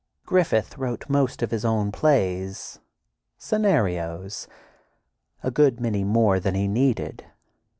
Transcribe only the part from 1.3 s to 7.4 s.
of his own plays—scenarios—a good many more than he needed.